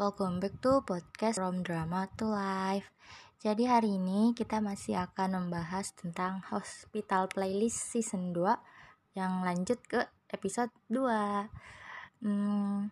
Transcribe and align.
welcome 0.00 0.40
back 0.40 0.56
to 0.64 0.80
podcast 0.88 1.36
From 1.36 1.60
Drama 1.60 2.08
to 2.16 2.32
Life. 2.32 2.88
Jadi 3.36 3.68
hari 3.68 4.00
ini 4.00 4.32
kita 4.32 4.64
masih 4.64 4.96
akan 4.96 5.36
membahas 5.36 5.92
tentang 5.92 6.40
Hospital 6.48 7.28
Playlist 7.28 7.92
Season 7.92 8.32
2 8.32 8.40
Yang 9.12 9.32
lanjut 9.44 9.80
ke 9.84 10.00
episode 10.32 10.72
2 10.88 11.04
hmm, 12.24 12.88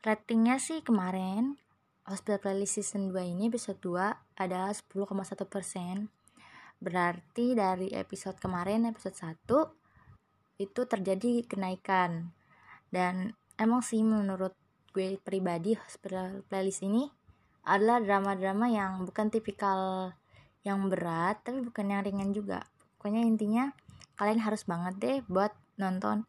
Ratingnya 0.00 0.56
sih 0.56 0.80
kemarin 0.80 1.60
Hospital 2.08 2.40
Playlist 2.40 2.80
Season 2.80 3.12
2 3.12 3.28
ini 3.28 3.52
episode 3.52 3.76
2 3.84 4.40
adalah 4.40 4.72
10,1% 4.72 5.12
Berarti 6.80 7.52
dari 7.52 7.92
episode 7.92 8.40
kemarin 8.40 8.88
episode 8.88 9.20
1 9.20 10.64
itu 10.64 10.80
terjadi 10.88 11.44
kenaikan. 11.44 12.32
Dan 12.88 13.36
emang 13.60 13.84
sih 13.84 14.00
menurut 14.00 14.61
gue 14.92 15.16
pribadi 15.20 15.72
playlist 16.46 16.84
ini 16.84 17.08
adalah 17.64 17.98
drama-drama 18.04 18.68
yang 18.68 19.08
bukan 19.08 19.32
tipikal 19.32 20.12
yang 20.62 20.78
berat 20.86 21.42
tapi 21.42 21.64
bukan 21.64 21.90
yang 21.90 22.04
ringan 22.04 22.30
juga. 22.30 22.62
Pokoknya 23.00 23.24
intinya 23.26 23.72
kalian 24.20 24.40
harus 24.44 24.62
banget 24.68 24.94
deh 25.00 25.18
buat 25.26 25.50
nonton 25.80 26.28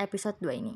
episode 0.00 0.38
2 0.40 0.60
ini. 0.62 0.74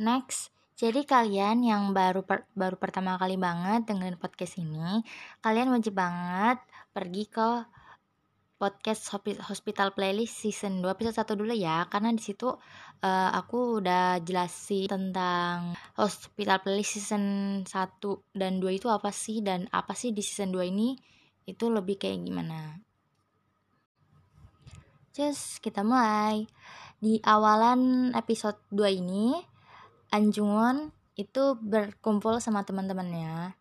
Next 0.00 0.56
jadi 0.76 1.08
kalian 1.08 1.64
yang 1.64 1.96
baru 1.96 2.20
per, 2.20 2.44
baru 2.52 2.76
pertama 2.76 3.16
kali 3.16 3.40
banget 3.40 3.88
dengan 3.88 4.12
podcast 4.20 4.60
ini 4.60 5.00
kalian 5.40 5.72
wajib 5.72 5.96
banget 5.96 6.60
pergi 6.92 7.24
ke 7.32 7.64
podcast 8.56 9.12
Hospital 9.44 9.92
Playlist 9.92 10.40
season 10.40 10.80
2 10.80 10.88
episode 10.96 11.36
1 11.36 11.40
dulu 11.40 11.52
ya 11.52 11.84
karena 11.92 12.08
di 12.16 12.24
situ 12.24 12.48
uh, 12.48 13.30
aku 13.36 13.84
udah 13.84 14.24
jelasin 14.24 14.88
tentang 14.88 15.76
Hospital 16.00 16.64
Playlist 16.64 16.96
season 16.96 17.24
1 17.68 17.68
dan 18.32 18.56
2 18.58 18.80
itu 18.80 18.88
apa 18.88 19.12
sih 19.12 19.44
dan 19.44 19.68
apa 19.76 19.92
sih 19.92 20.16
di 20.16 20.24
season 20.24 20.56
2 20.56 20.72
ini 20.72 20.96
itu 21.44 21.68
lebih 21.68 22.00
kayak 22.00 22.24
gimana. 22.24 22.80
Just 25.12 25.60
kita 25.60 25.84
mulai. 25.84 26.48
Di 26.96 27.20
awalan 27.20 28.12
episode 28.16 28.56
2 28.72 29.00
ini 29.04 29.36
Anjungon 30.16 30.96
itu 31.16 31.56
berkumpul 31.60 32.40
sama 32.40 32.64
teman-temannya 32.64 33.52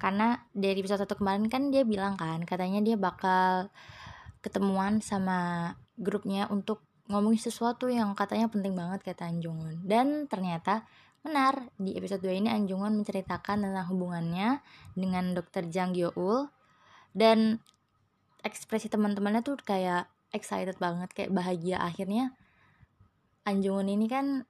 karena 0.00 0.40
dari 0.56 0.80
episode 0.80 1.04
1 1.04 1.20
kemarin 1.20 1.44
kan 1.52 1.68
dia 1.68 1.84
bilang 1.84 2.16
kan 2.16 2.40
katanya 2.48 2.80
dia 2.80 2.96
bakal 2.96 3.68
ketemuan 4.40 5.04
sama 5.04 5.72
grupnya 6.00 6.48
untuk 6.48 6.84
ngomongin 7.10 7.42
sesuatu 7.42 7.90
yang 7.90 8.14
katanya 8.14 8.46
penting 8.48 8.72
banget 8.72 9.04
kata 9.04 9.28
Anjungun. 9.28 9.84
Dan 9.84 10.30
ternyata 10.30 10.86
benar 11.20 11.68
di 11.76 11.98
episode 11.98 12.24
2 12.24 12.40
ini 12.40 12.48
Anjungun 12.48 12.96
menceritakan 12.96 13.68
tentang 13.68 13.86
hubungannya 13.92 14.64
dengan 14.96 15.36
dokter 15.36 15.68
Jang 15.68 15.92
Gyeol. 15.92 16.48
Dan 17.10 17.60
ekspresi 18.40 18.88
teman-temannya 18.88 19.42
tuh 19.44 19.60
kayak 19.60 20.08
excited 20.32 20.78
banget 20.78 21.10
kayak 21.12 21.34
bahagia. 21.34 21.82
Akhirnya 21.82 22.32
Anjungun 23.44 23.90
ini 23.90 24.06
kan 24.06 24.46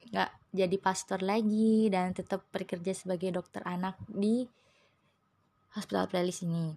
nggak 0.00 0.30
jadi 0.56 0.76
pastor 0.80 1.20
lagi 1.20 1.92
dan 1.92 2.16
tetap 2.16 2.46
bekerja 2.48 2.96
sebagai 2.96 3.30
dokter 3.36 3.60
anak 3.68 4.00
di 4.08 4.48
hospital 5.76 6.08
playlist 6.10 6.46
ini. 6.46 6.74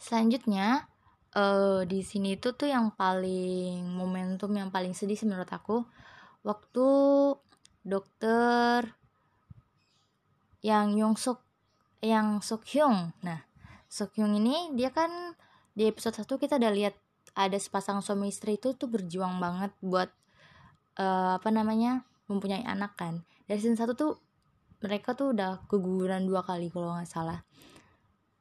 Selanjutnya 0.00 0.88
uh, 1.36 1.82
di 1.86 2.00
sini 2.02 2.38
itu 2.38 2.54
tuh 2.54 2.70
yang 2.70 2.90
paling 2.94 3.86
momentum 3.86 4.50
yang 4.54 4.70
paling 4.72 4.96
sedih 4.96 5.18
sih 5.18 5.28
menurut 5.28 5.50
aku 5.50 5.86
waktu 6.42 6.88
dokter 7.84 8.88
yang 10.60 10.92
Yong 10.96 11.16
Suk 11.16 11.40
yang 12.00 12.40
Suk 12.40 12.64
Hyung. 12.68 13.12
Nah 13.24 13.40
Suk 13.88 14.12
Hyung 14.16 14.36
ini 14.36 14.72
dia 14.76 14.92
kan 14.92 15.36
di 15.76 15.88
episode 15.88 16.16
1 16.16 16.26
kita 16.40 16.60
udah 16.60 16.72
lihat 16.72 16.94
ada 17.38 17.56
sepasang 17.56 18.02
suami 18.02 18.28
istri 18.28 18.58
itu 18.58 18.74
tuh 18.74 18.90
berjuang 18.90 19.38
banget 19.38 19.70
buat 19.80 20.10
uh, 20.98 21.38
apa 21.38 21.48
namanya 21.52 22.04
mempunyai 22.26 22.64
anak 22.66 22.96
kan. 22.98 23.22
Dari 23.46 23.58
season 23.60 23.78
1 23.78 23.96
tuh 23.96 24.18
mereka 24.80 25.12
tuh 25.12 25.36
udah 25.36 25.60
keguguran 25.68 26.24
dua 26.24 26.40
kali 26.40 26.72
kalau 26.72 26.96
nggak 26.96 27.08
salah. 27.08 27.44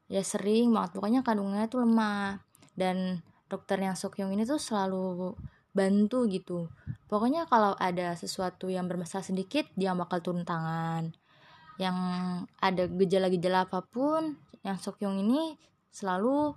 Ya 0.10 0.26
sering 0.26 0.74
banget 0.74 0.98
pokoknya 0.98 1.22
kandungannya 1.22 1.68
tuh 1.70 1.86
lemah 1.86 2.49
dan 2.80 3.20
dokter 3.52 3.76
yang 3.84 4.00
Sokyong 4.00 4.32
ini 4.32 4.48
tuh 4.48 4.56
selalu 4.56 5.36
bantu 5.76 6.24
gitu. 6.32 6.72
Pokoknya 7.12 7.44
kalau 7.52 7.76
ada 7.76 8.16
sesuatu 8.16 8.72
yang 8.72 8.88
bermasalah 8.88 9.28
sedikit 9.28 9.68
dia 9.76 9.92
bakal 9.92 10.24
turun 10.24 10.48
tangan. 10.48 11.12
Yang 11.76 11.98
ada 12.64 12.84
gejala-gejala 12.88 13.68
apa 13.68 13.84
pun 13.84 14.40
yang 14.64 14.80
Sokyong 14.80 15.20
ini 15.20 15.60
selalu 15.92 16.56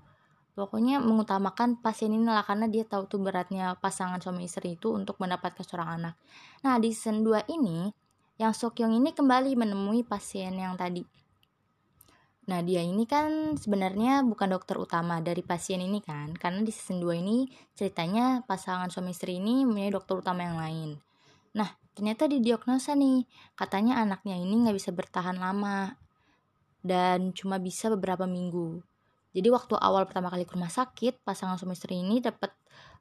pokoknya 0.53 1.01
mengutamakan 1.01 1.81
pasien 1.81 2.13
ini 2.13 2.29
lah 2.29 2.45
karena 2.45 2.69
dia 2.69 2.85
tahu 2.85 3.09
tuh 3.09 3.19
beratnya 3.25 3.73
pasangan 3.81 4.21
suami 4.21 4.45
istri 4.45 4.77
itu 4.77 4.93
untuk 4.93 5.19
mendapatkan 5.19 5.65
seorang 5.65 5.91
anak. 5.99 6.15
Nah 6.63 6.77
di 6.79 6.93
season 6.93 7.25
2 7.25 7.49
ini 7.51 7.91
yang 8.37 8.53
Sokyong 8.53 8.95
ini 8.95 9.17
kembali 9.17 9.57
menemui 9.57 10.05
pasien 10.05 10.55
yang 10.55 10.77
tadi 10.77 11.22
Nah, 12.43 12.59
dia 12.67 12.83
ini 12.83 13.07
kan 13.07 13.55
sebenarnya 13.55 14.27
bukan 14.27 14.51
dokter 14.51 14.75
utama 14.75 15.23
dari 15.23 15.47
pasien 15.47 15.79
ini 15.79 16.03
kan, 16.03 16.35
karena 16.35 16.67
di 16.67 16.75
season 16.75 16.99
2 16.99 17.23
ini 17.23 17.47
ceritanya 17.79 18.43
pasangan 18.43 18.91
suami 18.91 19.15
istri 19.15 19.39
ini 19.39 19.63
mempunyai 19.63 19.95
dokter 19.95 20.19
utama 20.19 20.43
yang 20.43 20.59
lain. 20.59 20.91
Nah, 21.55 21.71
ternyata 21.95 22.27
di 22.27 22.43
diagnosa 22.43 22.99
nih, 22.99 23.23
katanya 23.55 24.03
anaknya 24.03 24.35
ini 24.35 24.59
nggak 24.67 24.75
bisa 24.75 24.91
bertahan 24.91 25.39
lama 25.39 25.95
dan 26.83 27.31
cuma 27.31 27.63
bisa 27.63 27.87
beberapa 27.95 28.27
minggu. 28.27 28.83
Jadi 29.33 29.49
waktu 29.49 29.79
awal 29.79 30.05
pertama 30.11 30.29
kali 30.29 30.43
ke 30.43 30.59
rumah 30.59 30.69
sakit, 30.69 31.23
pasangan 31.23 31.57
suami 31.57 31.79
istri 31.79 32.03
ini 32.03 32.19
dapat 32.19 32.51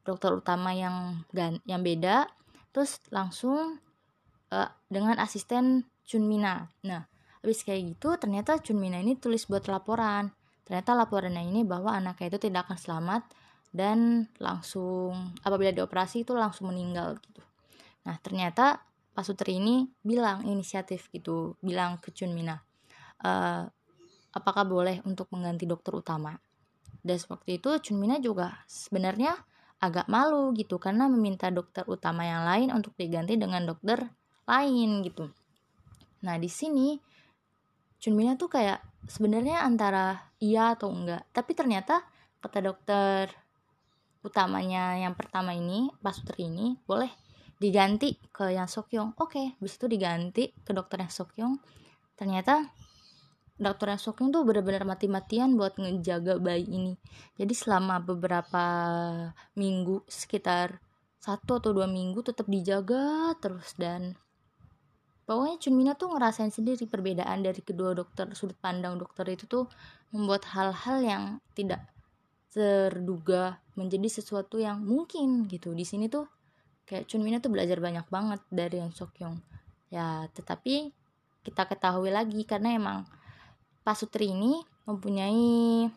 dokter 0.05 0.31
utama 0.37 0.69
yang 0.71 1.25
yang 1.65 1.81
beda, 1.81 2.29
terus 2.69 3.01
langsung 3.09 3.81
uh, 4.53 4.69
dengan 4.87 5.17
asisten 5.17 5.89
Chunmina. 6.05 6.69
Nah, 6.85 7.09
Habis 7.41 7.65
kayak 7.65 7.97
gitu, 7.97 8.13
ternyata 8.21 8.61
Chunmina 8.61 9.01
ini 9.01 9.17
tulis 9.17 9.49
buat 9.49 9.65
laporan. 9.65 10.29
Ternyata 10.65 10.93
laporannya 10.93 11.41
ini 11.41 11.65
bahwa 11.65 11.91
anaknya 11.91 12.37
itu 12.37 12.39
tidak 12.47 12.69
akan 12.69 12.77
selamat 12.77 13.21
dan 13.71 14.29
langsung 14.37 15.33
apabila 15.41 15.73
dioperasi 15.73 16.27
itu 16.27 16.37
langsung 16.37 16.69
meninggal 16.69 17.17
gitu. 17.17 17.41
Nah, 18.05 18.15
ternyata 18.21 18.83
Pak 19.11 19.23
Sutri 19.25 19.59
ini 19.59 19.89
bilang 20.05 20.45
inisiatif 20.47 21.11
gitu, 21.11 21.59
bilang 21.59 21.99
ke 21.99 22.15
Chunmina, 22.15 22.61
e, 23.19 23.31
apakah 24.31 24.63
boleh 24.63 25.03
untuk 25.03 25.27
mengganti 25.35 25.67
dokter 25.67 25.91
utama. 25.91 26.35
Dan 27.01 27.17
waktu 27.27 27.57
itu 27.57 27.69
Chunmina 27.81 28.21
juga 28.21 28.63
sebenarnya 28.69 29.35
agak 29.81 30.05
malu 30.07 30.53
gitu 30.53 30.77
karena 30.77 31.09
meminta 31.09 31.49
dokter 31.49 31.81
utama 31.89 32.21
yang 32.21 32.45
lain 32.45 32.69
untuk 32.69 32.93
diganti 32.95 33.33
dengan 33.35 33.65
dokter 33.65 34.13
lain 34.45 35.01
gitu. 35.01 35.33
Nah, 36.21 36.37
di 36.37 36.47
sini 36.47 37.01
Chunmina 38.01 38.33
tuh 38.33 38.49
kayak 38.49 38.81
sebenarnya 39.05 39.61
antara 39.61 40.33
iya 40.41 40.73
atau 40.73 40.89
enggak. 40.89 41.21
Tapi 41.29 41.53
ternyata 41.53 42.01
kata 42.41 42.59
dokter 42.65 43.29
utamanya 44.25 44.97
yang 44.97 45.13
pertama 45.13 45.53
ini 45.53 45.89
Pak 46.01 46.13
Sutri 46.17 46.49
ini 46.49 46.77
boleh 46.85 47.09
diganti 47.61 48.17
ke 48.33 48.57
yang 48.57 48.65
Sokyong. 48.65 49.13
Oke 49.21 49.37
okay, 49.37 49.45
habis 49.53 49.77
itu 49.77 49.85
diganti 49.85 50.49
ke 50.65 50.73
dokter 50.73 51.05
yang 51.05 51.13
Sokyong. 51.13 51.55
Ternyata 52.17 52.65
dokter 53.61 53.93
yang 53.93 54.01
Sokyong 54.01 54.33
tuh 54.33 54.41
benar-benar 54.49 54.81
mati-matian 54.89 55.53
buat 55.53 55.77
ngejaga 55.77 56.41
bayi 56.41 56.65
ini. 56.65 56.93
Jadi 57.37 57.53
selama 57.53 58.01
beberapa 58.01 58.65
minggu 59.53 60.09
sekitar 60.09 60.81
satu 61.21 61.61
atau 61.61 61.69
dua 61.69 61.85
minggu 61.85 62.25
tetap 62.25 62.49
dijaga 62.49 63.37
terus 63.37 63.77
dan 63.77 64.17
pokoknya 65.31 65.63
Chunmina 65.63 65.95
tuh 65.95 66.11
ngerasain 66.11 66.51
sendiri 66.51 66.83
perbedaan 66.91 67.39
dari 67.39 67.63
kedua 67.63 67.95
dokter 67.95 68.27
sudut 68.35 68.59
pandang 68.59 68.99
dokter 68.99 69.23
itu 69.31 69.47
tuh 69.47 69.71
membuat 70.11 70.43
hal-hal 70.51 70.99
yang 70.99 71.23
tidak 71.55 71.87
terduga 72.51 73.63
menjadi 73.79 74.11
sesuatu 74.11 74.59
yang 74.59 74.83
mungkin 74.83 75.47
gitu. 75.47 75.71
Di 75.71 75.87
sini 75.87 76.11
tuh 76.11 76.27
kayak 76.83 77.07
Chunmina 77.07 77.39
tuh 77.39 77.47
belajar 77.47 77.79
banyak 77.79 78.03
banget 78.11 78.43
dari 78.51 78.83
yang 78.83 78.91
Sokyong 78.91 79.39
ya 79.87 80.27
tetapi 80.35 80.91
kita 81.47 81.63
ketahui 81.63 82.11
lagi 82.11 82.43
karena 82.43 82.75
emang 82.75 83.07
Pak 83.87 83.95
Sutri 83.95 84.35
ini 84.35 84.59
mempunyai 84.83 85.87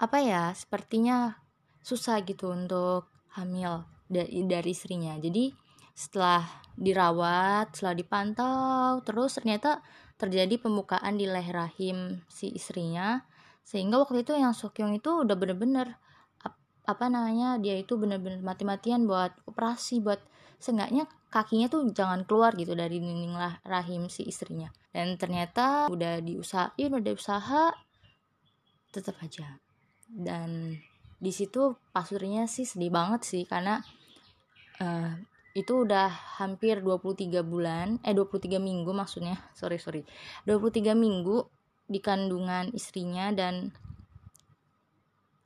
apa 0.00 0.18
ya 0.24 0.56
sepertinya 0.56 1.36
susah 1.84 2.24
gitu 2.24 2.48
untuk 2.48 3.12
hamil 3.36 3.84
dari 4.08 4.48
dari 4.48 4.72
istrinya. 4.72 5.12
Jadi 5.20 5.67
setelah 5.98 6.46
dirawat, 6.78 7.74
setelah 7.74 7.98
dipantau, 7.98 9.02
terus 9.02 9.34
ternyata 9.34 9.82
terjadi 10.14 10.62
pembukaan 10.62 11.18
di 11.18 11.26
leher 11.26 11.66
rahim 11.66 12.22
si 12.30 12.54
istrinya. 12.54 13.26
Sehingga 13.66 13.98
waktu 13.98 14.22
itu 14.22 14.38
yang 14.38 14.54
Sokyong 14.54 14.94
itu 14.94 15.26
udah 15.26 15.34
bener-bener 15.34 15.98
apa 16.88 17.04
namanya 17.12 17.60
dia 17.60 17.76
itu 17.76 18.00
bener-bener 18.00 18.40
mati-matian 18.40 19.04
buat 19.04 19.36
operasi 19.44 20.00
buat 20.00 20.24
seenggaknya 20.56 21.04
kakinya 21.28 21.68
tuh 21.68 21.84
jangan 21.92 22.24
keluar 22.24 22.56
gitu 22.56 22.72
dari 22.72 22.96
dinding 22.96 23.34
lah 23.34 23.58
rahim 23.66 24.06
si 24.06 24.22
istrinya. 24.24 24.70
Dan 24.94 25.18
ternyata 25.18 25.90
udah 25.90 26.22
diusahain 26.22 26.94
udah 26.94 27.12
usaha 27.12 27.74
tetap 28.94 29.18
aja. 29.20 29.58
Dan 30.06 30.78
di 31.18 31.34
situ 31.34 31.74
pasurnya 31.90 32.46
sih 32.46 32.64
sedih 32.64 32.94
banget 32.94 33.26
sih 33.26 33.44
karena 33.44 33.82
uh, 34.80 35.12
itu 35.58 35.82
udah 35.82 36.38
hampir 36.38 36.78
23 36.78 37.42
bulan 37.42 37.98
eh 38.06 38.14
23 38.14 38.62
minggu 38.62 38.94
maksudnya. 38.94 39.38
Sorry 39.58 39.82
sorry. 39.82 40.06
23 40.46 40.94
minggu 40.94 41.42
di 41.88 41.98
kandungan 41.98 42.70
istrinya 42.76 43.32
dan 43.34 43.74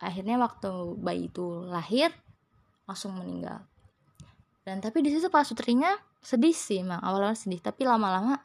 akhirnya 0.02 0.36
waktu 0.36 0.98
bayi 0.98 1.30
itu 1.30 1.64
lahir 1.64 2.12
langsung 2.84 3.16
meninggal. 3.16 3.64
Dan 4.62 4.82
tapi 4.82 5.00
di 5.00 5.10
situ 5.10 5.30
pas 5.30 5.46
sutrinya 5.46 5.94
sedih 6.22 6.54
sih 6.54 6.82
emang 6.82 7.02
awalnya 7.02 7.34
sedih 7.34 7.58
tapi 7.58 7.82
lama-lama 7.82 8.38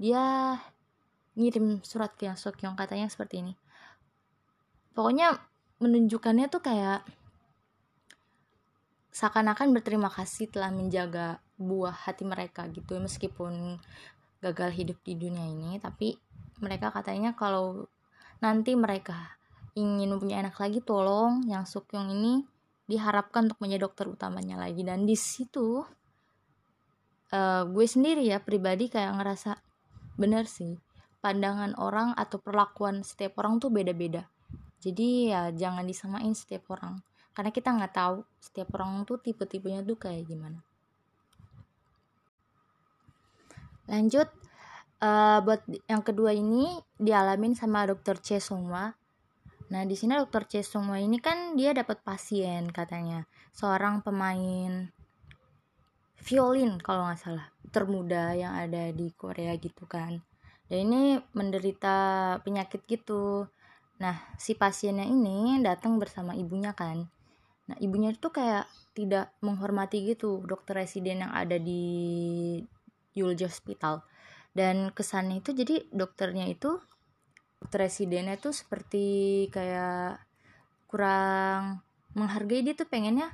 dia 0.00 0.56
ngirim 1.36 1.80
surat 1.84 2.12
ke 2.16 2.28
yang 2.28 2.36
Sokyong 2.36 2.76
katanya 2.76 3.08
seperti 3.08 3.40
ini. 3.40 3.52
Pokoknya 4.92 5.40
menunjukkannya 5.80 6.46
tuh 6.52 6.60
kayak 6.60 7.02
seakan-akan 9.12 9.76
berterima 9.76 10.08
kasih 10.08 10.48
telah 10.48 10.72
menjaga 10.72 11.36
buah 11.60 11.92
hati 11.92 12.24
mereka 12.24 12.64
gitu 12.72 12.96
meskipun 12.96 13.76
gagal 14.40 14.72
hidup 14.72 14.98
di 15.04 15.14
dunia 15.14 15.44
ini. 15.52 15.76
Tapi 15.76 16.16
mereka 16.64 16.88
katanya 16.88 17.36
kalau 17.36 17.86
nanti 18.40 18.72
mereka 18.72 19.36
ingin 19.76 20.16
punya 20.16 20.40
anak 20.40 20.56
lagi 20.56 20.80
tolong 20.80 21.44
yang 21.44 21.68
Sukyong 21.68 22.08
ini 22.08 22.42
diharapkan 22.88 23.46
untuk 23.52 23.60
menjadi 23.60 23.84
dokter 23.84 24.08
utamanya 24.08 24.56
lagi. 24.56 24.80
Dan 24.80 25.04
di 25.04 25.14
situ 25.14 25.84
uh, 27.36 27.62
gue 27.68 27.86
sendiri 27.86 28.24
ya 28.24 28.40
pribadi 28.40 28.88
kayak 28.88 29.12
ngerasa 29.20 29.60
bener 30.16 30.48
sih 30.48 30.80
pandangan 31.22 31.78
orang 31.78 32.16
atau 32.18 32.40
perlakuan 32.42 33.04
setiap 33.04 33.38
orang 33.44 33.60
tuh 33.60 33.68
beda-beda. 33.68 34.24
Jadi 34.82 35.30
ya 35.30 35.52
jangan 35.54 35.86
disamain 35.86 36.34
setiap 36.34 36.66
orang 36.74 36.98
karena 37.32 37.50
kita 37.50 37.72
nggak 37.72 37.94
tahu 37.96 38.24
setiap 38.40 38.72
orang 38.76 39.04
tuh 39.08 39.20
tipe-tipenya 39.20 39.84
tuh 39.84 39.96
kayak 39.96 40.28
gimana 40.28 40.60
lanjut 43.90 44.28
uh, 45.02 45.42
buat 45.42 45.64
yang 45.90 46.00
kedua 46.00 46.32
ini 46.32 46.80
dialamin 46.96 47.56
sama 47.58 47.88
dokter 47.88 48.16
Che 48.20 48.38
Songwa 48.38 48.94
Nah, 49.72 49.88
di 49.88 49.96
sini 49.96 50.20
dokter 50.20 50.44
Che 50.44 50.60
Sungwa 50.60 51.00
ini 51.00 51.16
kan 51.16 51.56
dia 51.56 51.72
dapat 51.72 52.04
pasien 52.04 52.68
katanya, 52.68 53.24
seorang 53.56 54.04
pemain 54.04 54.92
violin 56.20 56.76
kalau 56.76 57.08
nggak 57.08 57.16
salah, 57.16 57.48
termuda 57.72 58.36
yang 58.36 58.52
ada 58.52 58.92
di 58.92 59.08
Korea 59.16 59.56
gitu 59.56 59.88
kan. 59.88 60.20
Dan 60.68 60.92
ini 60.92 61.16
menderita 61.32 62.36
penyakit 62.44 62.84
gitu. 62.84 63.48
Nah, 63.96 64.16
si 64.36 64.52
pasiennya 64.52 65.08
ini 65.08 65.56
datang 65.64 65.96
bersama 65.96 66.36
ibunya 66.36 66.76
kan. 66.76 67.08
Nah, 67.70 67.76
ibunya 67.78 68.10
itu 68.10 68.28
kayak 68.32 68.66
tidak 68.92 69.32
menghormati 69.40 70.02
gitu 70.04 70.42
dokter 70.44 70.82
residen 70.82 71.24
yang 71.24 71.32
ada 71.32 71.56
di 71.56 71.82
Yulji 73.14 73.46
Hospital. 73.46 74.02
Dan 74.52 74.92
kesannya 74.92 75.40
itu 75.40 75.56
jadi 75.56 75.86
dokternya 75.92 76.48
itu 76.50 76.76
presidennya 77.70 78.36
tuh 78.36 78.52
seperti 78.52 79.46
kayak 79.54 80.18
kurang 80.90 81.80
menghargai 82.12 82.60
dia 82.60 82.76
tuh 82.76 82.84
pengennya 82.84 83.32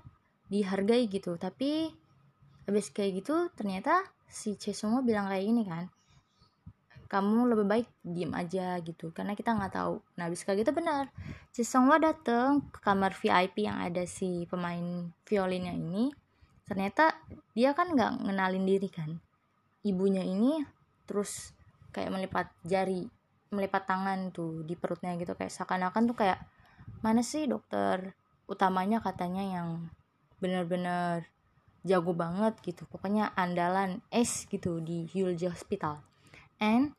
dihargai 0.48 1.10
gitu 1.10 1.34
tapi 1.36 1.90
habis 2.64 2.92
kayak 2.94 3.24
gitu 3.24 3.50
ternyata 3.56 4.06
si 4.28 4.54
Chesongo 4.54 5.02
bilang 5.02 5.26
kayak 5.26 5.44
gini 5.44 5.62
kan 5.66 5.90
kamu 7.08 7.48
lebih 7.56 7.66
baik 7.66 7.88
diem 8.04 8.32
aja 8.36 8.76
gitu. 8.84 9.10
Karena 9.16 9.32
kita 9.32 9.56
nggak 9.56 9.72
tahu. 9.74 10.04
Nah 10.20 10.28
habis 10.28 10.44
kayak 10.44 10.62
gitu 10.62 10.76
benar. 10.76 11.08
Chesongo 11.56 11.96
dateng 11.96 12.68
ke 12.68 12.78
kamar 12.84 13.16
VIP 13.16 13.64
yang 13.64 13.80
ada 13.80 14.04
si 14.04 14.44
pemain 14.44 15.08
violinnya 15.24 15.72
ini. 15.72 16.12
Ternyata 16.68 17.16
dia 17.56 17.72
kan 17.72 17.96
nggak 17.96 18.28
ngenalin 18.28 18.64
diri 18.68 18.88
kan. 18.92 19.16
Ibunya 19.80 20.20
ini 20.20 20.60
terus 21.08 21.56
kayak 21.96 22.12
melipat 22.12 22.52
jari 22.68 23.08
melipat 23.48 23.88
tangan 23.88 24.28
tuh 24.28 24.60
di 24.68 24.76
perutnya 24.76 25.16
gitu. 25.16 25.32
Kayak 25.32 25.56
seakan-akan 25.56 26.12
tuh 26.12 26.16
kayak 26.20 26.44
mana 27.00 27.24
sih 27.24 27.48
dokter 27.48 28.12
utamanya? 28.44 29.00
katanya 29.00 29.40
yang 29.40 29.88
bener-bener 30.44 31.24
jago 31.88 32.12
banget 32.12 32.60
gitu. 32.60 32.84
Pokoknya 32.84 33.32
andalan 33.32 34.04
S 34.12 34.44
gitu 34.52 34.84
di 34.84 35.08
Hyulji 35.08 35.48
Hospital. 35.48 36.04
And 36.58 36.97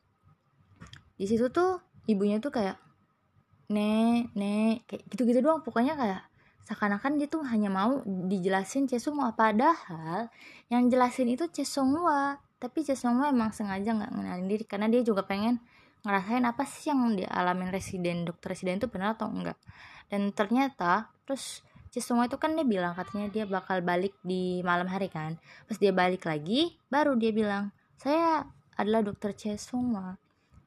di 1.20 1.28
situ 1.28 1.52
tuh 1.52 1.84
ibunya 2.08 2.40
tuh 2.40 2.48
kayak 2.48 2.80
ne 3.68 4.24
ne 4.32 4.80
kayak 4.88 5.04
gitu-gitu 5.12 5.44
doang. 5.44 5.60
Pokoknya 5.60 5.92
kayak 6.00 6.24
seakan-akan 6.64 7.20
dia 7.20 7.28
tuh 7.28 7.44
hanya 7.44 7.68
mau 7.68 8.00
dijelasin 8.08 8.88
Chesungwa 8.88 9.36
padahal 9.36 10.32
yang 10.72 10.88
jelasin 10.88 11.28
itu 11.28 11.44
Chesungwa 11.52 12.40
tapi 12.56 12.80
Chesungwa 12.80 13.28
emang 13.28 13.52
sengaja 13.52 13.92
nggak 13.92 14.16
ngenalin 14.16 14.48
diri. 14.48 14.64
Karena 14.64 14.88
dia 14.88 15.04
juga 15.04 15.28
pengen 15.28 15.60
ngerasain 16.00 16.48
apa 16.48 16.64
sih 16.64 16.88
yang 16.88 17.12
dialamin 17.12 17.68
residen 17.68 18.24
dokter 18.24 18.56
residen 18.56 18.80
itu 18.80 18.88
benar 18.88 19.20
atau 19.20 19.28
enggak 19.28 19.60
dan 20.08 20.32
ternyata 20.32 21.12
terus 21.28 21.60
Cisungwa 21.90 22.30
itu 22.30 22.38
kan 22.38 22.54
dia 22.54 22.62
bilang 22.62 22.94
katanya 22.94 23.26
dia 23.34 23.44
bakal 23.50 23.82
balik 23.82 24.14
di 24.22 24.62
malam 24.62 24.86
hari 24.86 25.10
kan. 25.10 25.42
Pas 25.66 25.74
dia 25.74 25.90
balik 25.90 26.22
lagi 26.22 26.78
baru 26.86 27.18
dia 27.18 27.34
bilang 27.34 27.74
saya 27.98 28.46
adalah 28.78 29.02
dokter 29.02 29.34
Cisungwa 29.34 30.14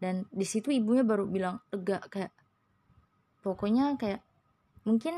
dan 0.03 0.27
di 0.35 0.43
situ 0.43 0.67
ibunya 0.67 1.07
baru 1.07 1.23
bilang 1.23 1.63
lega 1.71 2.03
kayak 2.11 2.35
pokoknya 3.39 3.95
kayak 3.95 4.19
mungkin 4.83 5.15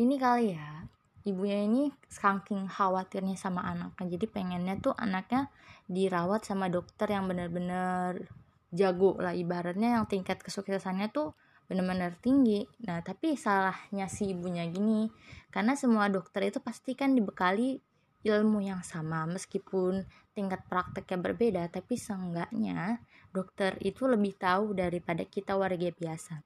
ini 0.00 0.16
kali 0.16 0.56
ya 0.56 0.88
ibunya 1.22 1.62
ini 1.68 1.92
saking 2.10 2.66
khawatirnya 2.66 3.38
sama 3.38 3.62
anaknya. 3.62 4.18
Jadi 4.18 4.26
pengennya 4.26 4.74
tuh 4.82 4.94
anaknya 4.96 5.52
dirawat 5.86 6.42
sama 6.42 6.66
dokter 6.66 7.14
yang 7.14 7.30
benar-benar 7.30 8.26
jago 8.72 9.20
lah 9.20 9.36
ibaratnya 9.36 10.00
yang 10.00 10.04
tingkat 10.08 10.40
kesuksesannya 10.40 11.12
tuh 11.14 11.36
benar-benar 11.70 12.18
tinggi. 12.18 12.66
Nah 12.88 13.04
tapi 13.04 13.38
salahnya 13.38 14.10
si 14.10 14.34
ibunya 14.34 14.66
gini 14.66 15.12
karena 15.54 15.78
semua 15.78 16.10
dokter 16.10 16.50
itu 16.50 16.58
pasti 16.58 16.98
kan 16.98 17.14
dibekali 17.14 17.78
ilmu 18.22 18.62
yang 18.62 18.82
sama 18.86 19.26
meskipun 19.26 20.06
tingkat 20.32 20.62
prakteknya 20.70 21.18
berbeda 21.18 21.62
tapi 21.68 21.98
seenggaknya 21.98 23.02
dokter 23.32 23.76
itu 23.80 24.04
lebih 24.06 24.36
tahu 24.36 24.76
daripada 24.76 25.24
kita 25.24 25.56
warga 25.56 25.90
biasa. 25.90 26.40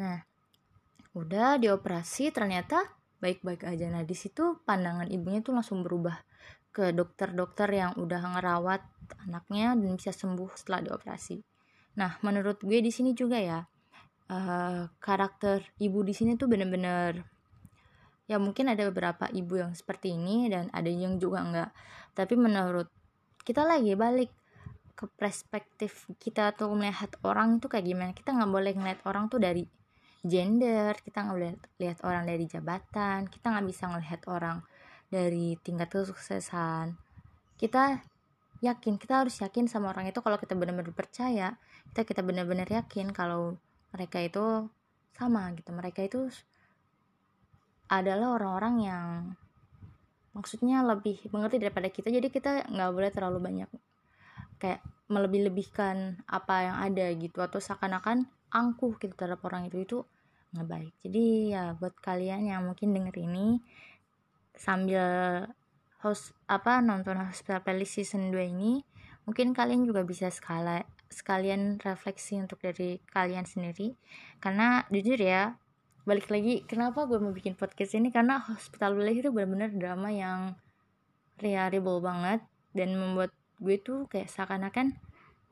Nah 0.00 0.18
udah 1.12 1.60
dioperasi 1.60 2.32
ternyata 2.32 2.88
baik-baik 3.20 3.68
aja. 3.68 3.86
Nah 3.92 4.02
di 4.02 4.16
situ 4.16 4.58
pandangan 4.64 5.06
ibunya 5.12 5.44
tuh 5.44 5.54
langsung 5.54 5.84
berubah 5.84 6.16
ke 6.72 6.90
dokter-dokter 6.90 7.68
yang 7.68 7.92
udah 8.00 8.32
ngerawat 8.36 8.80
anaknya 9.28 9.76
dan 9.76 9.92
bisa 9.92 10.10
sembuh 10.10 10.56
setelah 10.56 10.88
dioperasi. 10.88 11.36
Nah, 12.00 12.16
menurut 12.24 12.64
gue 12.64 12.80
di 12.80 12.88
sini 12.88 13.12
juga 13.12 13.36
ya 13.36 13.60
uh, 14.32 14.88
karakter 14.96 15.60
ibu 15.76 16.00
di 16.00 16.16
sini 16.16 16.40
tuh 16.40 16.48
bener-bener 16.48 17.20
ya 18.24 18.40
mungkin 18.40 18.72
ada 18.72 18.88
beberapa 18.88 19.28
ibu 19.28 19.60
yang 19.60 19.76
seperti 19.76 20.16
ini 20.16 20.48
dan 20.48 20.72
ada 20.72 20.88
yang 20.88 21.20
juga 21.20 21.44
enggak. 21.44 21.70
Tapi 22.16 22.34
menurut 22.40 22.88
kita 23.44 23.68
lagi 23.68 23.92
balik 23.92 24.32
ke 24.92 25.08
perspektif 25.18 26.06
kita 26.20 26.52
tuh 26.56 26.72
melihat 26.76 27.12
orang 27.24 27.58
itu 27.58 27.66
kayak 27.66 27.86
gimana. 27.86 28.10
Kita 28.12 28.32
nggak 28.36 28.50
boleh 28.52 28.72
ngeliat 28.76 29.00
orang 29.08 29.26
tuh 29.32 29.40
dari 29.40 29.64
gender, 30.22 30.94
kita 31.02 31.26
nggak 31.26 31.36
boleh 31.36 31.52
lihat 31.82 31.98
orang 32.06 32.24
dari 32.28 32.44
jabatan, 32.46 33.26
kita 33.26 33.46
nggak 33.50 33.66
bisa 33.66 33.84
ngelihat 33.90 34.20
orang 34.30 34.58
dari 35.10 35.58
tingkat 35.60 35.88
kesuksesan. 35.90 36.94
Kita 37.58 38.12
yakin 38.62 38.94
kita 38.94 39.26
harus 39.26 39.34
yakin 39.42 39.66
sama 39.66 39.90
orang 39.90 40.06
itu 40.06 40.22
kalau 40.22 40.38
kita 40.38 40.54
benar-benar 40.54 40.94
percaya 40.94 41.58
kita 41.90 42.06
kita 42.06 42.22
benar-benar 42.22 42.70
yakin 42.70 43.10
kalau 43.10 43.58
mereka 43.90 44.22
itu 44.22 44.70
sama 45.18 45.50
gitu 45.58 45.74
mereka 45.74 46.06
itu 46.06 46.30
adalah 47.90 48.38
orang-orang 48.38 48.74
yang 48.86 49.08
maksudnya 50.32 50.80
lebih 50.86 51.20
mengerti 51.34 51.58
daripada 51.58 51.90
kita 51.90 52.08
jadi 52.08 52.28
kita 52.30 52.70
nggak 52.70 52.90
boleh 52.94 53.10
terlalu 53.10 53.38
banyak 53.42 53.68
kayak 54.62 54.80
melebih-lebihkan 55.10 56.22
apa 56.30 56.70
yang 56.70 56.76
ada 56.78 57.10
gitu 57.18 57.42
atau 57.42 57.58
seakan-akan 57.58 58.30
angkuh 58.54 58.94
gitu 59.02 59.12
terhadap 59.18 59.42
orang 59.42 59.66
itu 59.66 59.82
itu 59.82 59.98
nggak 60.54 60.68
baik. 60.68 60.92
Jadi 61.02 61.24
ya 61.50 61.74
buat 61.74 61.98
kalian 61.98 62.46
yang 62.46 62.62
mungkin 62.62 62.94
denger 62.94 63.16
ini 63.18 63.58
sambil 64.54 65.02
host 66.04 66.36
apa 66.46 66.78
nonton 66.78 67.18
Hospital 67.18 67.64
Playlist 67.64 67.98
season 67.98 68.30
2 68.30 68.52
ini 68.54 68.84
mungkin 69.26 69.56
kalian 69.56 69.88
juga 69.88 70.06
bisa 70.06 70.28
skala 70.28 70.86
sekalian 71.08 71.82
refleksi 71.82 72.38
untuk 72.38 72.60
dari 72.62 73.00
kalian 73.10 73.48
sendiri. 73.48 73.96
Karena 74.38 74.84
jujur 74.92 75.18
ya 75.18 75.56
balik 76.02 76.28
lagi 76.28 76.66
kenapa 76.68 77.08
gue 77.08 77.18
mau 77.18 77.32
bikin 77.32 77.56
podcast 77.56 77.96
ini? 77.96 78.12
Karena 78.12 78.38
Hospital 78.44 78.94
Playlist 78.94 79.28
itu 79.28 79.30
benar-benar 79.32 79.70
drama 79.72 80.08
yang 80.12 80.40
reliable 81.40 82.00
banget 82.04 82.40
dan 82.76 82.96
membuat 82.96 83.32
gue 83.62 83.78
tuh 83.78 84.10
kayak 84.10 84.26
seakan-akan 84.26 84.98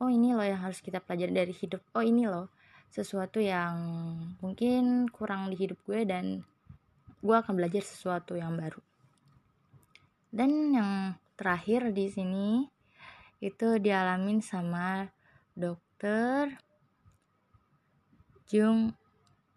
oh 0.03 0.11
ini 0.11 0.35
loh 0.35 0.43
yang 0.43 0.59
harus 0.59 0.83
kita 0.83 0.99
pelajari 0.99 1.31
dari 1.31 1.53
hidup. 1.55 1.79
Oh 1.95 2.03
ini 2.03 2.27
loh 2.27 2.51
sesuatu 2.91 3.39
yang 3.39 3.79
mungkin 4.43 5.07
kurang 5.07 5.47
di 5.47 5.55
hidup 5.55 5.79
gue 5.87 6.03
dan 6.03 6.43
gue 7.23 7.35
akan 7.37 7.55
belajar 7.55 7.79
sesuatu 7.79 8.35
yang 8.35 8.59
baru. 8.59 8.83
Dan 10.27 10.75
yang 10.75 10.91
terakhir 11.39 11.95
di 11.95 12.11
sini 12.11 12.67
itu 13.41 13.81
dialamin 13.81 14.43
sama 14.43 15.09
dokter 15.57 16.61
Jung 18.45 18.93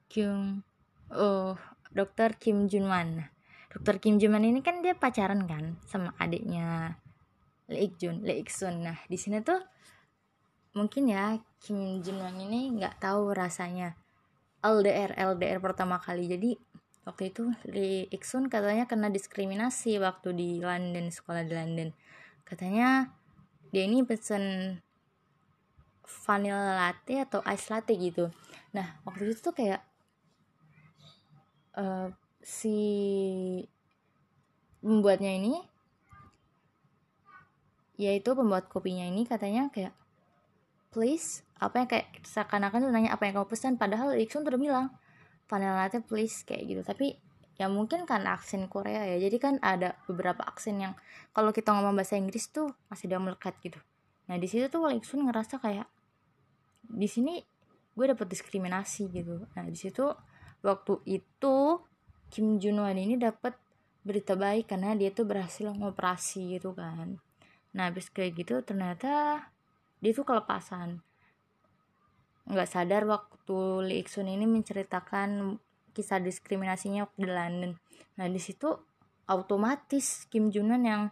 Kyung 0.09 0.65
oh 1.13 1.59
dokter 1.93 2.33
Kim 2.41 2.65
Junwan 2.65 3.29
dokter 3.69 4.01
Kim 4.01 4.17
Junwan 4.17 4.49
ini 4.49 4.65
kan 4.65 4.81
dia 4.81 4.97
pacaran 4.97 5.45
kan 5.45 5.77
sama 5.85 6.17
adiknya 6.17 6.97
Lee 7.71 7.89
Ik 7.89 7.93
Jun 7.97 8.21
Lee 8.25 8.41
Ik 8.45 8.51
Sun. 8.53 8.85
Nah 8.85 8.99
di 9.09 9.17
sini 9.17 9.41
tuh 9.41 9.61
mungkin 10.75 11.07
ya 11.09 11.39
Kim 11.63 12.03
Junwan 12.03 12.37
ini 12.37 12.75
nggak 12.77 13.01
tahu 13.01 13.31
rasanya 13.33 13.95
LDR 14.61 15.17
LDR 15.17 15.59
pertama 15.61 15.97
kali. 16.01 16.29
Jadi 16.29 16.57
waktu 17.09 17.33
itu 17.33 17.53
Lee 17.69 18.09
Ik 18.13 18.25
Sun 18.25 18.53
katanya 18.53 18.85
kena 18.85 19.09
diskriminasi 19.09 19.97
waktu 20.01 20.37
di 20.37 20.49
London 20.61 21.09
sekolah 21.09 21.45
di 21.45 21.53
London. 21.53 21.89
Katanya 22.45 23.09
dia 23.73 23.85
ini 23.89 24.05
pesen 24.05 24.77
vanilla 26.05 26.77
latte 26.77 27.25
atau 27.25 27.41
ice 27.49 27.69
latte 27.73 27.93
gitu. 27.97 28.29
Nah 28.77 29.01
waktu 29.09 29.33
itu 29.33 29.41
tuh 29.41 29.55
kayak 29.57 29.81
uh, 31.81 32.13
si 32.45 32.77
pembuatnya 34.85 35.33
ini 35.41 35.74
yaitu 37.95 38.35
pembuat 38.35 38.67
kopinya 38.67 39.07
ini 39.07 39.23
katanya 39.27 39.71
kayak 39.71 39.95
please 40.91 41.43
apa 41.59 41.83
yang 41.83 41.89
kayak 41.91 42.09
seakan-akan 42.27 42.87
tuh 42.87 42.91
nanya 42.91 43.11
apa 43.15 43.27
yang 43.27 43.43
kamu 43.43 43.49
pesan 43.51 43.75
padahal 43.79 44.15
Iksun 44.15 44.47
udah 44.47 44.59
bilang 44.59 44.87
vanilla 45.51 45.87
latte 45.87 46.03
please 46.03 46.43
kayak 46.43 46.63
gitu. 46.67 46.83
Tapi 46.83 47.15
ya 47.55 47.71
mungkin 47.71 48.07
kan 48.07 48.27
aksen 48.27 48.67
Korea 48.67 49.07
ya. 49.07 49.17
Jadi 49.23 49.37
kan 49.39 49.55
ada 49.63 49.95
beberapa 50.11 50.43
aksen 50.43 50.83
yang 50.83 50.95
kalau 51.31 51.55
kita 51.55 51.71
ngomong 51.71 51.95
bahasa 51.95 52.19
Inggris 52.19 52.51
tuh 52.51 52.75
masih 52.91 53.11
dia 53.11 53.19
melekat 53.23 53.55
gitu. 53.63 53.79
Nah 54.31 54.37
di 54.41 54.47
situ 54.49 54.67
tuh 54.73 54.91
Iksun 54.91 55.27
ngerasa 55.29 55.61
kayak 55.61 55.87
di 56.85 57.09
sini 57.09 57.41
gue 57.95 58.07
dapet 58.11 58.27
diskriminasi 58.27 59.11
gitu. 59.15 59.47
Nah 59.55 59.65
di 59.67 59.79
situ 59.79 60.11
waktu 60.65 60.95
itu 61.07 61.79
Kim 62.33 62.59
Junwan 62.59 62.99
ini 62.99 63.15
dapat 63.15 63.55
berita 64.05 64.37
baik 64.37 64.69
karena 64.69 64.93
dia 64.99 65.15
tuh 65.15 65.25
berhasil 65.25 65.71
ngoperasi 65.73 66.59
gitu 66.59 66.77
kan 66.77 67.17
nah 67.75 67.91
habis 67.91 68.07
kayak 68.09 68.39
gitu 68.39 68.63
ternyata 68.63 69.45
dia 69.99 70.13
tuh 70.15 70.23
kelepasan. 70.23 71.03
Nggak 72.45 72.69
sadar 72.71 73.03
waktu 73.09 73.59
Lee 73.89 74.01
Ik 74.05 74.09
Sun 74.13 74.29
ini 74.29 74.45
menceritakan 74.45 75.59
kisah 75.97 76.21
diskriminasinya 76.21 77.09
di 77.17 77.27
London. 77.27 77.73
Nah 78.21 78.27
di 78.29 78.39
situ 78.39 78.69
otomatis 79.27 80.29
Kim 80.29 80.53
Junan 80.53 80.85
yang 80.85 81.03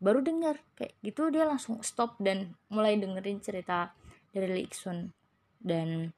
baru 0.00 0.24
dengar 0.24 0.56
kayak 0.74 0.96
gitu 1.04 1.28
dia 1.28 1.44
langsung 1.44 1.84
stop 1.84 2.16
dan 2.16 2.56
mulai 2.72 2.96
dengerin 2.96 3.44
cerita 3.44 3.92
dari 4.32 4.48
Lee 4.48 4.66
Ik 4.66 4.72
Sun. 4.72 5.12
Dan 5.60 6.08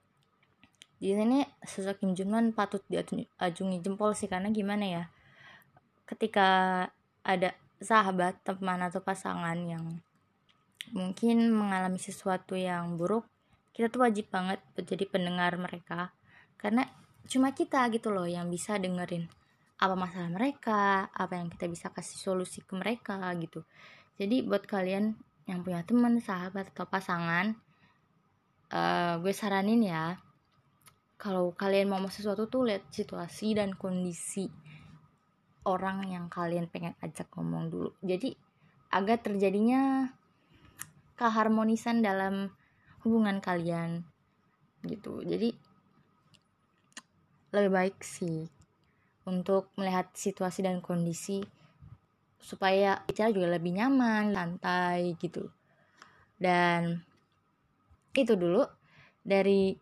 di 1.03 1.11
sini 1.11 1.43
sosok 1.59 1.99
Kim 1.99 2.15
Jong 2.15 2.31
Un 2.31 2.47
patut 2.55 2.87
diajungi 2.87 3.83
jempol 3.83 4.15
sih 4.15 4.31
karena 4.31 4.55
gimana 4.55 4.87
ya 4.87 5.05
ketika 6.07 6.87
ada 7.27 7.59
sahabat 7.83 8.41
teman 8.47 8.81
atau 8.81 9.03
pasangan 9.03 9.59
yang 9.63 10.01
mungkin 10.91 11.53
mengalami 11.53 11.99
sesuatu 11.99 12.59
yang 12.59 12.99
buruk 12.99 13.27
kita 13.73 13.89
tuh 13.89 14.05
wajib 14.05 14.29
banget 14.29 14.61
menjadi 14.77 15.05
pendengar 15.09 15.53
mereka. 15.57 16.13
Karena 16.61 16.85
cuma 17.25 17.57
kita 17.57 17.89
gitu 17.89 18.13
loh 18.13 18.29
yang 18.29 18.53
bisa 18.53 18.77
dengerin 18.77 19.27
apa 19.83 19.99
masalah 19.99 20.31
mereka 20.31 21.11
apa 21.11 21.43
yang 21.43 21.51
kita 21.51 21.67
bisa 21.67 21.91
kasih 21.91 22.21
solusi 22.21 22.63
ke 22.63 22.77
mereka 22.77 23.19
gitu. 23.41 23.67
Jadi 24.21 24.47
buat 24.47 24.69
kalian 24.69 25.17
yang 25.51 25.67
punya 25.67 25.83
teman 25.83 26.23
sahabat 26.23 26.71
atau 26.71 26.87
pasangan 26.87 27.59
uh, 28.71 29.19
gue 29.19 29.35
saranin 29.35 29.83
ya 29.83 30.23
kalau 31.19 31.51
kalian 31.55 31.91
mau 31.91 32.03
sesuatu 32.07 32.47
tuh 32.47 32.71
lihat 32.71 32.87
situasi 32.95 33.59
dan 33.59 33.75
kondisi 33.75 34.47
orang 35.63 36.11
yang 36.11 36.27
kalian 36.27 36.67
pengen 36.67 36.95
ajak 37.03 37.31
ngomong 37.35 37.71
dulu. 37.71 37.91
Jadi 38.03 38.35
agar 38.93 39.23
terjadinya 39.23 40.11
keharmonisan 41.17 42.03
dalam 42.03 42.51
hubungan 43.07 43.39
kalian 43.39 44.03
gitu. 44.83 45.23
Jadi 45.23 45.55
lebih 47.53 47.71
baik 47.71 47.97
sih 48.03 48.49
untuk 49.29 49.71
melihat 49.79 50.11
situasi 50.17 50.67
dan 50.67 50.83
kondisi 50.83 51.45
supaya 52.43 53.07
bicara 53.07 53.31
juga 53.31 53.55
lebih 53.55 53.79
nyaman, 53.79 54.35
lantai 54.35 55.15
gitu. 55.23 55.47
Dan 56.35 56.99
itu 58.19 58.35
dulu 58.35 58.67
dari 59.23 59.79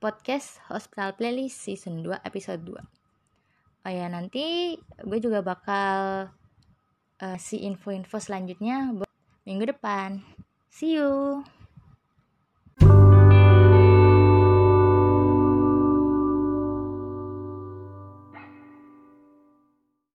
podcast 0.00 0.64
Hospital 0.72 1.12
Playlist 1.12 1.60
season 1.60 2.00
2 2.00 2.24
episode 2.24 2.64
2 2.64 2.99
oh 3.84 3.92
ya 3.92 4.06
nanti 4.08 4.76
gue 5.00 5.18
juga 5.20 5.40
bakal 5.40 6.28
uh, 7.20 7.38
si 7.40 7.64
info-info 7.64 8.16
selanjutnya 8.20 8.92
minggu 9.44 9.64
depan. 9.70 10.20
See 10.70 10.96
you 10.96 11.44